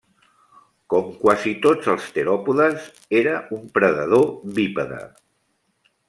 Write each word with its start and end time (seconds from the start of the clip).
Com 0.93 1.09
quasi 1.17 1.51
tots 1.65 1.89
els 1.93 2.07
teròpodes, 2.15 2.87
era 3.19 3.33
un 3.57 3.67
predador 3.75 4.25
bípede. 4.57 5.03